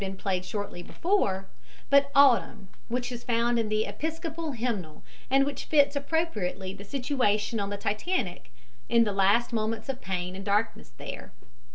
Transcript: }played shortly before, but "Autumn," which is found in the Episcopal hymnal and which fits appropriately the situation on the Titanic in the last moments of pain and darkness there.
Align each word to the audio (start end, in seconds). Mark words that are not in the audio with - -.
}played 0.17 0.43
shortly 0.43 0.81
before, 0.81 1.47
but 1.91 2.09
"Autumn," 2.15 2.69
which 2.87 3.11
is 3.11 3.23
found 3.23 3.59
in 3.59 3.69
the 3.69 3.85
Episcopal 3.85 4.53
hymnal 4.53 5.03
and 5.29 5.45
which 5.45 5.65
fits 5.65 5.95
appropriately 5.95 6.73
the 6.73 6.83
situation 6.83 7.59
on 7.59 7.69
the 7.69 7.77
Titanic 7.77 8.51
in 8.89 9.03
the 9.03 9.13
last 9.13 9.53
moments 9.53 9.89
of 9.89 10.01
pain 10.01 10.35
and 10.35 10.43
darkness 10.43 10.89
there. 10.97 11.33